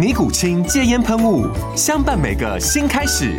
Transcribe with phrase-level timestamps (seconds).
[0.00, 1.46] 尼古清戒烟喷雾，
[1.76, 3.38] 相伴每个新开始。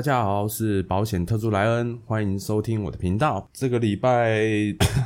[0.00, 3.46] 大家好，是保险特助莱恩，欢迎收听我的频道。
[3.52, 4.40] 这个礼拜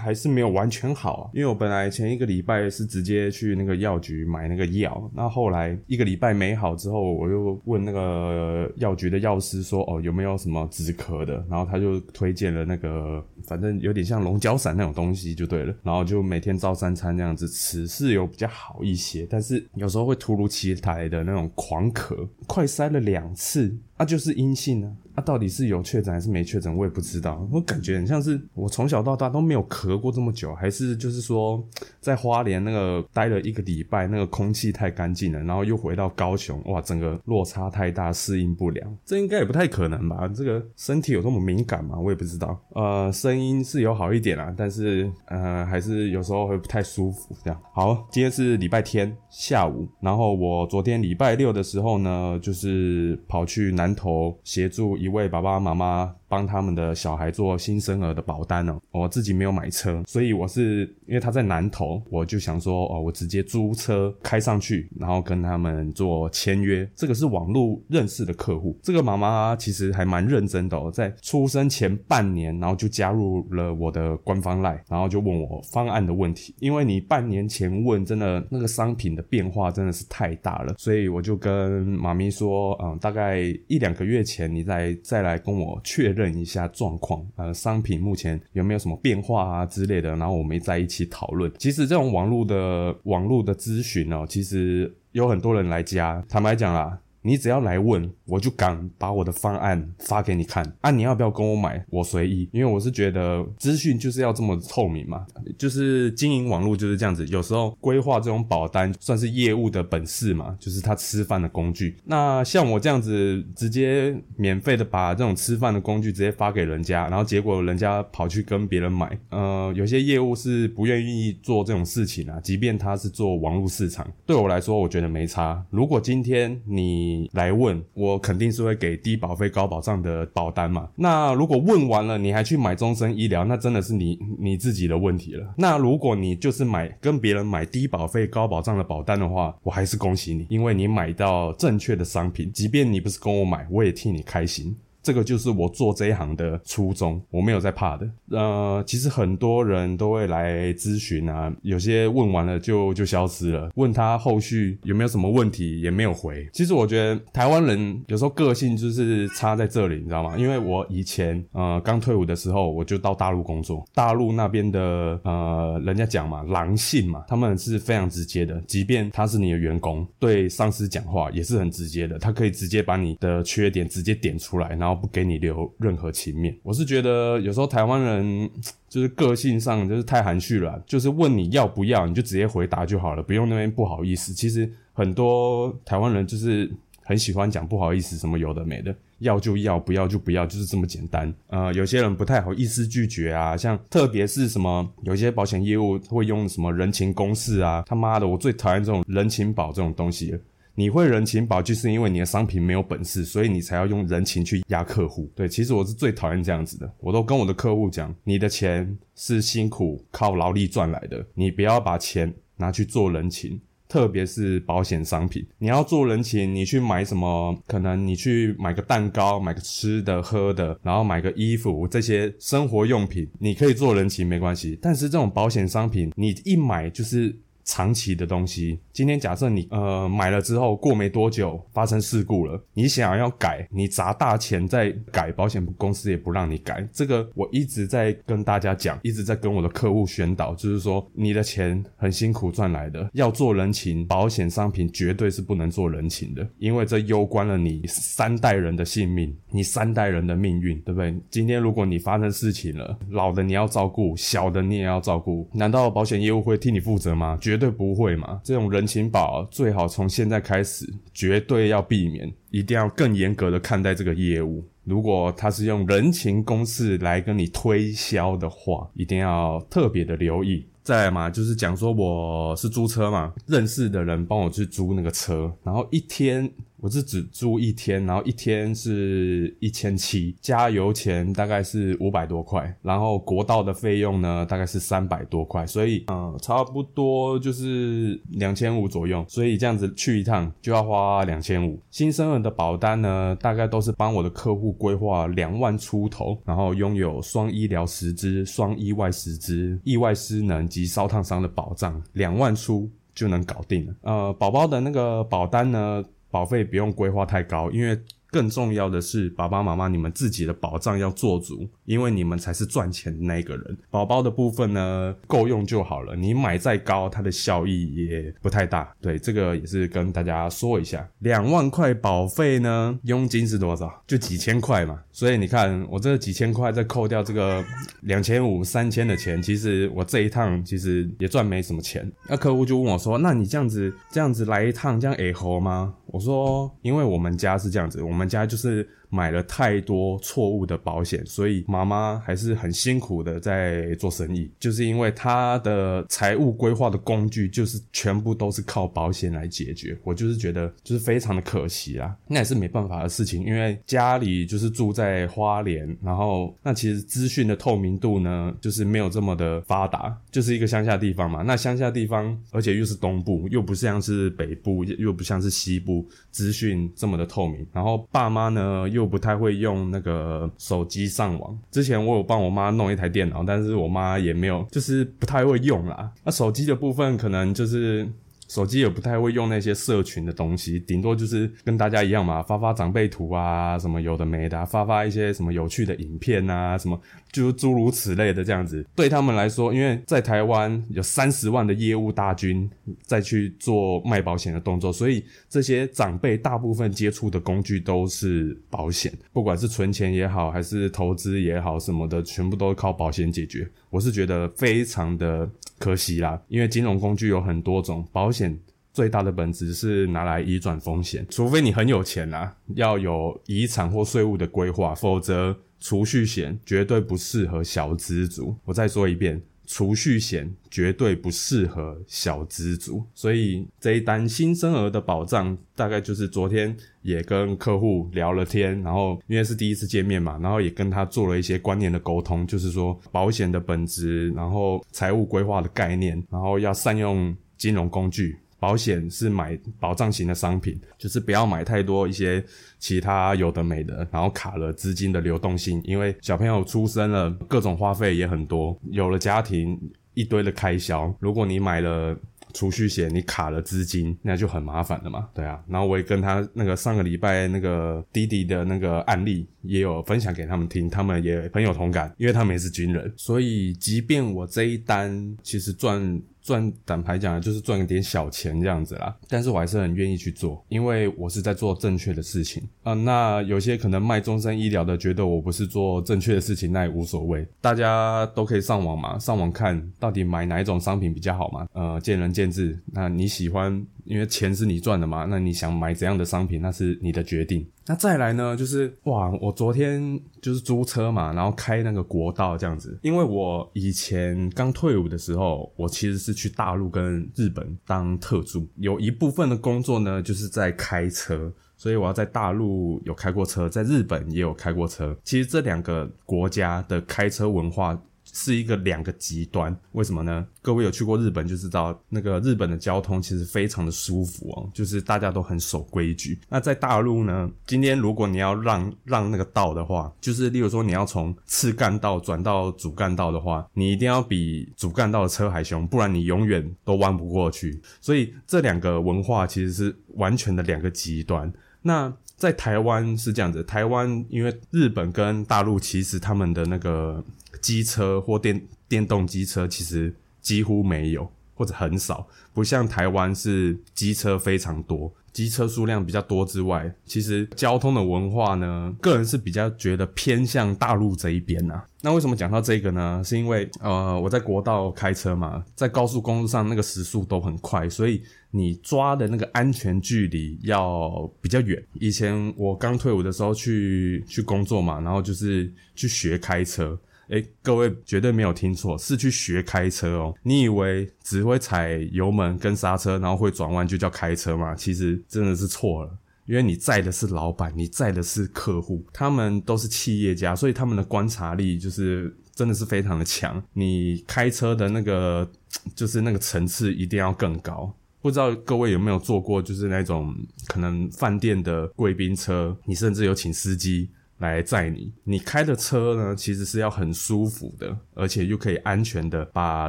[0.00, 23.76] 还是没有完全好，因为我本来前一个礼拜是直接去那个药局买那个药，那后来一个礼拜没好之后，我又问那个药局的药师说，哦有没有什么止咳的，然后他就推荐了那个，反正有点像龙角散那种东西就对了，然后就每天照三餐这样子吃，是有比较好一些，但是有时候会突如其来的那种狂咳，快塞了两次。
[23.96, 27.46] 那，就是阴性啊，到底是有确诊还是没确诊，我也不知道。
[27.52, 31.64] 我感觉很像是我从小到大都没有咳过这么久，还是就是说
[32.00, 38.96] 在花莲那个待了一个礼拜，那个空气太干净了，然后又回到高雄，哇，整个落差太大，适应不良。
[39.04, 40.26] 这应该也不太可能吧？
[40.34, 41.96] 这个身体有这么敏感吗？
[41.96, 42.60] 我也不知道。
[42.70, 47.36] 呃，声音是有好一点啦，但是呃，还是有时候会不太舒服。
[47.44, 54.98] 这样好，今天是礼拜天下午，然后我昨天礼拜六的时候呢，就是跑去南投协助。
[55.04, 56.16] 一位爸爸妈妈。
[56.28, 66.88] 帮他们的小孩做新生儿的保单哦，我自己没有买车，所以我是因为他在南投，我就想说哦，我直接租车开上去，然后跟他们做签约。
[66.94, 76.54] 这个是网络认识的客户，这个妈妈其实还蛮认真的哦，在出生前半年，然后就加入了我的官方 line，然后就问我方案的问题。
[76.58, 86.34] 因为你半年前问，真的那个商品的变化真的是太大了，所以我就跟妈咪说，嗯，大概一两个月前你再再来跟我确认。
[86.34, 91.50] 一下状况，呃，商品目前有没有什么变化啊之类的，然后我们再一起讨论。
[91.58, 96.22] 其实这种网络的网络的咨询哦，其实有很多人来加。
[96.28, 96.98] 坦白讲啦。
[97.26, 100.90] 你只要来问，我就敢把我的方案发给你看啊！
[100.90, 101.82] 你要不要跟我买？
[101.88, 105.24] 我随意，因为我是觉得资讯就是要这么透明嘛，
[105.58, 107.26] 就是经营网络就是这样子。
[107.28, 111.96] 有时候规划这种保单算是业务的本事嘛，就是他吃饭的工具。
[112.04, 122.38] 那像我这样子直接免费的把这种吃饭的工具直接发给人家，然后结果人家跑去跟别人买，呃，有些业务是不愿意做这种事情啊。
[122.40, 125.64] 即便他是做网络市场，对我来说，我觉得没差。
[125.70, 130.88] 如果今天你你来问我肯定是会给低保费高保障的保单嘛？
[130.96, 135.54] 那如果问完了你还去买终身医疗，那真的是你你自己的问题了。
[135.56, 144.76] 那如果你就是买跟别人买低保费高保障的保单的话，我还是恭喜你，因为你买到正确的商品，即便你不是跟我买，我也替你开心。
[145.04, 148.08] 这个就是我做这一行的初衷，我没有在怕的。
[148.30, 153.70] 呃，其实很多人都会来咨询啊，有些问完了就就消失了。
[153.74, 156.48] 问他后续有没有什么问题，也没有回。
[156.54, 160.38] 其实我觉得台湾人有时候个性就是差在这里，你知道吗？
[160.38, 164.80] 因为我以前呃刚退伍的时候，我就到大陆工作，大陆那边的
[165.24, 174.93] 呃人家讲嘛，狼性嘛，他们是非常直接的，即便他是你的员工，对上司讲话也是很直接的，他可以直接把你的缺点直接点出来，然后。
[174.94, 178.50] 不给你留任何情面，我是觉得有时候台湾人
[178.88, 184.32] 就是个性上就是太含蓄了，就是问你要不要，你就直接回答就好了，不用那边不好意思。
[184.32, 186.70] 其实很多台湾人就是
[187.02, 191.32] 很喜欢讲不好意思，什么有的没的，要就要，不要就不要，就是这么简单。
[191.48, 200.38] 呃，有些人不太好意思拒绝啊，像特别是什么有些保险业务会用什么人情公式啊，他妈的，我最讨厌这种人情保这种东西了。
[200.74, 205.30] 你会人情保，就是因为你的商品没有本事，所以你才要用人情去压客户。
[205.34, 206.92] 对，其实我是最讨厌这样子的。
[207.00, 213.60] 我都跟我的客户讲，你的钱是辛苦靠劳力赚来的，你不要把钱拿去做人情。
[213.86, 217.56] 特别是保险商品，你要做人情，你去买什么？
[217.68, 224.76] 可能你去买个蛋糕，买个吃的喝的，然后买个衣服，这些生活用品，你可以做人情没关系。
[224.82, 227.36] 但是这种保险商品，你一买就是。
[227.64, 236.86] 长期的东西，今天假设你呃买了之后过没多久发生事故了，你想要改，你砸大钱再改，保险公司也不让你改。
[236.92, 251.14] 这个我一直在跟大家讲，一直在跟我的客户宣导，就是说你的钱很辛苦赚来的，要做人情，保险商品绝对是不能做人情的，因为这攸关了你三代人的性命，你三代人的命运，对不对？
[251.30, 257.38] 今天如果你发生事情了，老的你要照顾，小的你也要照顾，难道保险业务会替你负责吗？
[257.40, 258.40] 绝绝对不会嘛！
[258.42, 264.64] 这种人情保最好从现在开始，绝对要避免，一定要更严格的看待这个业务。
[264.82, 270.66] 如果他是用人情公式来跟你推销的话，一定要特别的留意。
[270.82, 276.50] 再嘛，就是讲说我是租车嘛，认识的人帮我去租那个车，然后一天。
[276.84, 291.80] 我是只租一天，然后一天是一千七，加油钱大概是五百多块，然后国道的费用呢大概是三百多块，所以嗯，差不多就是两千五左右，所以这样子去一趟就要花两千五。
[291.90, 303.94] 新生儿的保单呢，大概都是帮我的客户规划两万出头，然后拥有双医疗十支、双意外十支、意外失能及烧烫伤的保障，两万出就能搞定了。
[304.02, 306.04] 呃，宝宝的那个保单呢？
[306.34, 307.96] 保费不用规划太高，因为。
[308.34, 313.78] 更重要的是，爸爸妈妈，你们自己的保障要做足，因为你们才是赚钱的那个人。
[313.88, 316.14] 宝宝的部分呢，够用就好了。
[316.14, 318.92] 你买再高，它的效益也不太大。
[319.00, 321.08] 对，这个也是跟大家说一下。
[321.20, 323.90] 两万块保费呢，佣金是多少？
[324.06, 325.00] 就几千块嘛。
[325.12, 327.64] 所以你看，我这几千块再扣掉这个
[328.02, 332.10] 两千五、三千的钱，其实我这一趟其实也赚没什么钱。
[332.28, 344.50] 那客户就问我说：“那你这样子这样子来一趟，这样诶猴吗？”我说：“因为我们家是这样子，我们。”家就是买了太多错误的保险，所以妈妈还是很辛苦的在做生意。
[344.58, 352.16] 就是因为她的财务规划的工具就是全部都是靠保险来解决，我就是觉得就是非常的可惜啦。
[352.26, 361.42] 那也是没办法的事情，因为家里就是住在花莲，然后那其实资讯的透明度呢，就是没有这么的发达，就是一个乡下地方嘛。
[361.42, 367.94] 那乡下地方，而且又是东部，又不像是北部，又不像是西部，资讯这么的透明，然后。
[368.10, 371.58] 爸妈呢又不太会用那个手机上网。
[371.70, 376.10] 之前我有帮我妈弄一台电脑，但是我妈也没有，就是不太会用啦。
[376.24, 378.08] 那手机的部分可能就是
[378.54, 387.00] 手机也不太会用那些社群的东西，顶多就是跟大家一样嘛，发发长辈图啊，什么有的没的，发发一些什么有趣的影片啊，什么。
[387.32, 392.70] 就诸如此类的这样子，对他们来说，因为在台湾有三十万的业务大军
[393.02, 403.68] 在去做卖保险的动作，所以这些长辈大部分接触的工具都是保险，不管是存钱也好，还是投资也好，什么的，全部都靠保险解决。
[403.90, 408.43] 我是觉得非常的可惜啦，因为金融工具有很多种，保险
[408.92, 415.56] 最大的本质是拿来移转风险，除非你很有钱啦，要有遗产或税务的规划，否则。
[415.80, 418.56] 储蓄险绝对不适合小资族。
[418.64, 423.04] 我再说一遍，储蓄险绝对不适合小资族。
[423.14, 438.36] 所以这一单新生儿的保障，大概就是昨天也跟客户聊了天，然后因为是第一次见面嘛，然后也跟他做了一些观念的沟通，就是说保险的本质，然后财务规划的概念，然后要善用金融工具。
[438.60, 442.42] 保险是买保障型的商品，就是不要买太多一些
[442.78, 445.82] 其他有的没的，然后卡了资金的流动性。
[445.84, 449.78] 因为小朋友出生了，各种花费也很多，有了家庭
[450.14, 451.14] 一堆的开销。
[451.20, 452.16] 如果你买了
[452.54, 455.28] 储蓄险，你卡了资金，那就很麻烦了嘛。
[455.34, 466.22] 对啊，然后我也跟他那个上个礼拜那个滴滴的那个案例也有分享给他们听，他们也很有同感，因为他们也是军人，所以即便我这一单其实赚。
[466.44, 472.92] 赚胆牌讲就是赚一点小钱这样子啦，但是我还是很愿意去做，因为我是在做正确的事情啊。
[472.92, 482.78] 那有些可能卖终身医疗的，觉得我不是做正确的事情，那也无所谓，大家都可以上网嘛，上网看到底买哪一种商品比较好嘛，呃，见仁见智。
[482.92, 483.84] 那你喜欢？
[484.04, 487.66] 因为钱是你赚的嘛，那你想买怎样的商品，那是你的决定。
[487.86, 492.98] 那再来呢，就是哇，我昨天就是租车嘛，然后开那个国道这样子。
[493.02, 505.16] 因为我以前刚退伍的时候，我其实是去大陆跟日本当特助，有一部分的工作呢就是在开车，所以我要在大陆有开过车，在日本也有开过车。
[505.22, 508.00] 其实这两个国家的开车文化。
[508.34, 509.74] 是一个两个极端。
[509.92, 510.46] 为什么呢？
[510.60, 516.38] 各位有去过日本就知道，那个日本的交通其实非常的舒服哦，就是大家都很守规矩。
[516.48, 527.80] 那在大陆呢，今天如果你要让让那个道的话，就是例如说你要从次干道转到主干道的话，你一定要比主干道的车还凶，不然你永远都弯不过去。
[528.00, 531.52] 所以这两个文化其实是完全的两个极端。
[531.82, 537.22] 那在台湾是这样子，台湾因为日本跟大陆其实他们的那个
[537.64, 551.82] 机车或电电动机车其实几乎没有或者很少，不像台湾是机车非常多，机车数量比较多之外，其实交通的文化呢，个人是比较觉得偏向大陆这一边呐。
[552.02, 553.22] 那为什么讲到这个呢？
[553.24, 558.22] 是因为呃我在国道开车嘛，在高速公路上那个时速都很快，所以。
[558.56, 561.84] 你抓的那个安全距离要比较远。
[561.94, 566.96] 以前我刚退伍的时候去去工作嘛，然后就是去学开车。
[567.28, 570.34] 诶，各位绝对没有听错，是去学开车哦。
[570.42, 574.74] 你以为只会踩油门跟刹车，然后会转弯就叫开车吗？
[574.74, 583.62] 其实真的是错了，因为你载的是老板，你载的是客户，他们都是企业家，所以他们的观察力就是真的是非常的强。
[583.72, 585.50] 你开车的那个
[585.94, 587.94] 就是那个层次一定要更高。
[588.20, 590.34] 不知道各位有没有坐过，就是那种
[590.66, 594.08] 可能饭店的贵宾车，你甚至有请司机
[594.48, 595.12] 来载你。
[595.24, 599.88] 你开的车呢，其实是要很舒服的，而且又可以安全的把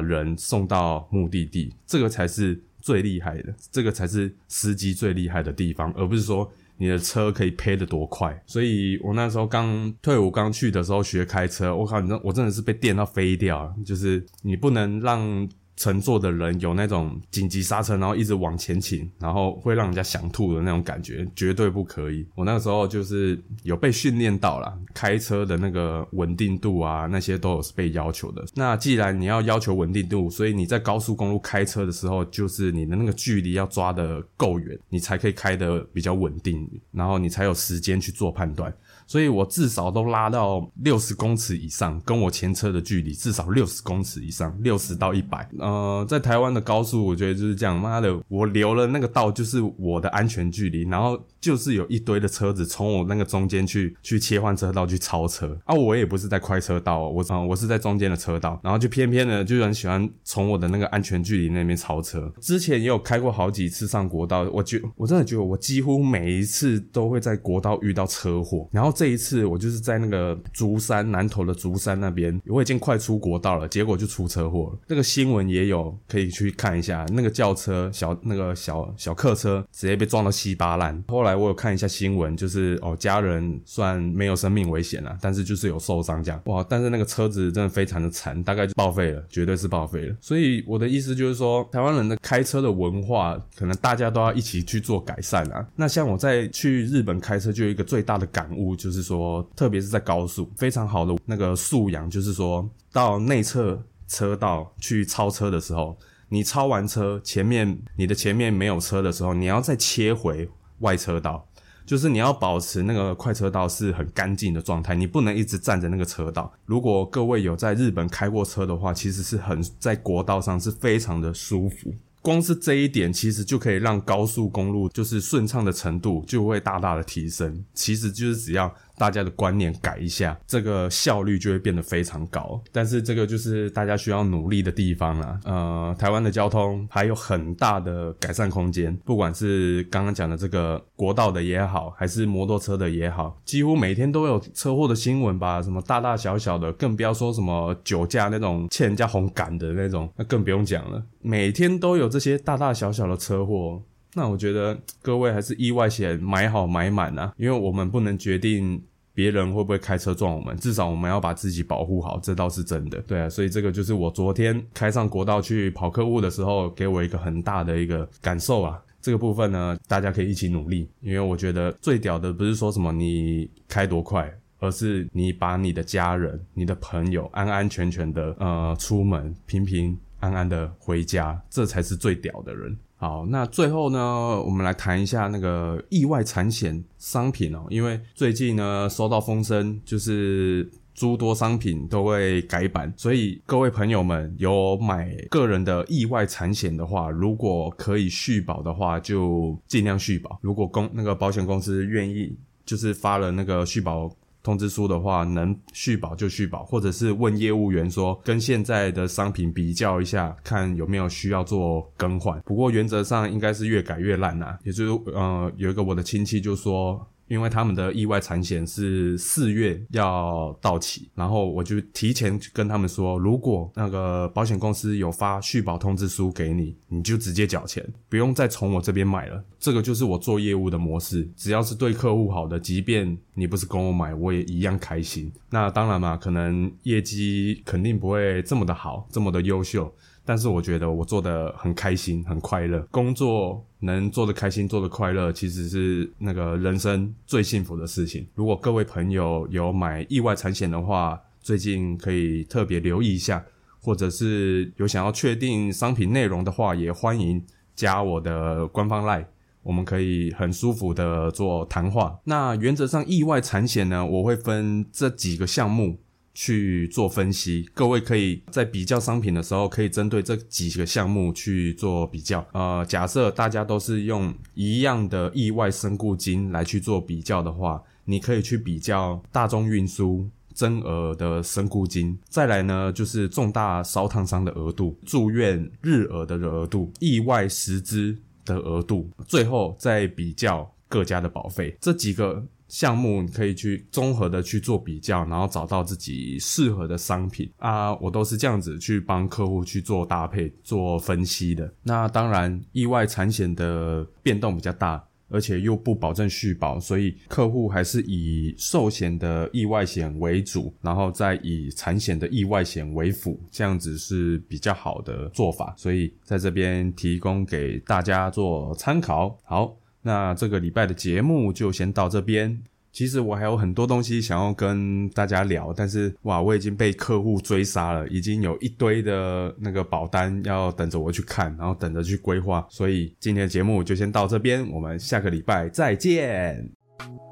[0.00, 8.42] 人送到目的地，这个才是最厉害的，这个才是司机最厉害的地方，而不是说你的车可以配得多快。
[8.46, 15.48] 所以我那时候刚退伍刚去的时候学开车，我靠，你我真的是被电到飞掉，就是你不能让。
[15.76, 22.26] 乘坐的人有那种紧急刹车，然后一直往前倾，然后会让人家想吐的那种感觉，绝对不可以。
[22.34, 28.44] 我那个时候就是有被训练到了，开车的那个稳定度啊，那些都有是被要求的。
[28.54, 38.74] 那既然你要要求稳定度，所以你在高速公路开车的时候，就是你的那个距离要抓的够远，你才可以开的比较稳定，然后你才有时间去做判断。
[39.06, 45.48] 所以我至少都拉到六十公尺以上，跟我前车的距离至少六十公尺以上，六十到一百。
[45.58, 47.80] 呃，在台湾的高速，我觉得就是这样。
[47.80, 55.74] 妈的，我留了那个道就是我的安全距离，然后就是有一堆的车子从我那个中间去去切换车道去超车啊！
[55.74, 62.32] 我也不是在快车道，我我是在中间的车道，然后就偏偏的就很喜欢从我的那个安全距离那边超车。
[62.40, 68.95] 之前也有开过好几次上国道，我觉我真的觉得我几乎每一次都会在国道遇到车祸，然后。
[68.96, 74.78] 这一次我就是在那个竹山南头的竹山那边，我已经快出国道了，结果就出车祸了。
[74.86, 81.04] 那个新闻也有可以去看一下，那个轿车小那个小小客车直接被撞到稀巴烂。
[81.08, 86.40] 后来我有看一下新闻，就是哦家人算没有生命危险了，但是就是有受伤这样。
[86.46, 86.64] 哇！
[86.66, 90.16] 但是那个车子真的非常的惨，大概就报废了，绝对是报废了。
[90.22, 95.66] 所以我的意思就是说，台湾人的开车的文化，可能大家都要一起去做改善啊。
[95.76, 98.76] 那像我在去日本开车，就有一个最大的感悟。
[98.76, 111.44] 就就是说，特别是在高速，非常好的那个素养，就是说到内侧车道去超车的时候，你超完车，前面你的前面没有车的时候，你要再切回外车道，
[111.84, 116.52] 就是你要保持那个快车道是很干净的状态，你不能一直站着那个车道。
[116.64, 121.92] 如果各位有在日本开过车的话，其实是很在国道上是非常的舒服。
[122.26, 127.64] 光是这一点，其实就可以让高速公路就是顺畅的程度就会大大的提升。
[127.72, 128.74] 其实就是只要。
[128.96, 132.60] 大家的观念改一下，这个效率就会变得非常高。
[132.72, 135.40] 但是这个就是大家需要努力的地方了。
[135.44, 151.02] 呃，台湾的交通还有很大的改善空间，不管是刚刚讲的这个国道的也好，还是摩托车的也好，几乎每天都有车祸的新闻吧，什么大大小小的，更不要说什么酒驾那种欠人家红杆的那种，那更不用讲了。
[151.20, 153.82] 每天都有这些大大小小的车祸。
[154.16, 158.82] 那我觉得各位还是意外险买好买满啊，因为我们不能决定
[159.12, 162.98] 别人会不会开车撞我们，至少我们要把自己保护好，这倒是真的。
[163.02, 168.82] 对啊，所以这个就是我昨天开上国道去跑客户的时候，给我一个很大的一个感受啊。
[169.02, 182.76] 这个部分呢，大家可以一起努力，因为我觉得最屌的不是说什么你开多快，而是你把你的家人、你的朋友安安全全的呃出门，平平安安的回家，这才是最屌的人。
[182.98, 187.66] 好，那最后呢，我们来谈一下那个意外产险商品哦。
[187.68, 200.38] 因为最近呢，收到风声，就是诸多商品都会改版，所以各位朋友们有买个人的意外产险的话，如果可以续保的话，就尽量续保。
[200.40, 202.34] 如果公那个保险公司愿意，
[202.64, 204.10] 就是发了那个续保。
[204.46, 212.40] 通知书的话，能续保就续保，或者是问业务员说跟现在的商品比较一下，看有没有需要做更换。
[212.42, 217.04] 不过原则上应该是越改越烂呐，也就是呃有一个我的亲戚就说。
[217.28, 229.42] 因为他们的意外产险是四月要到期，然后我就提前跟他们说，如果那个保险公司有发续保通知书给你，你就直接缴钱，不用再从我这边买了。
[229.58, 235.32] 这个就是我做业务的模式，只要是对客户好的，即便你不是跟我买，我也一样开心。
[235.50, 239.92] 那当然嘛，可能业绩肯定不会这么的好，这么的优秀。
[240.26, 242.80] 但是我觉得我做的很开心，很快乐。
[242.90, 248.26] 工作能做的开心，做的快乐，其实是那个人生最幸福的事情。
[248.34, 253.44] 如果各位朋友有买意外产险的话，最近可以特别留意一下，
[253.80, 257.40] 或者是有想要确定商品内容的话，也欢迎
[257.76, 259.26] 加我的官方 line，
[259.62, 262.18] 我们可以很舒服的做谈话。
[262.24, 265.98] 那原则上意外产险呢，我会分这几个项目。
[266.36, 272.46] 去做分析，各位可以在比较商品的时候，可以针对这几个项目去做比较。
[272.52, 288.14] 呃，假设大家都是用一样的意外身故金来去做比较的话，你可以去比较大众运输增额的身故金，再来呢就是重大烧烫伤的额度、住院日额的额度、意外实支
[288.44, 292.46] 的额度，最后再比较各家的保费，这几个。
[292.68, 301.72] 项目你可以去综合的去做比较，然后找到自己适合的商品啊，我都是这样子去帮客户去做搭配、做分析的。
[301.82, 315.72] 那当然，意外产险的变动比较大，而且又不保证续保，所以客户还是以寿险的意外险为主，然后再以产险的意外险为辅，这样子是比较好的做法。
[315.76, 319.38] 所以在这边提供给大家做参考。
[319.44, 319.76] 好。
[320.06, 322.56] 那这个礼拜的节目就先到这边。
[322.92, 332.64] 其实我还有很多东西想要跟大家聊，但是哇，我已经被客户追杀了，已经有一堆的那个保单要等着我去看，然后等着去规划。
[332.70, 337.25] 所以今天的节目就先到这边，我们下个礼拜再见。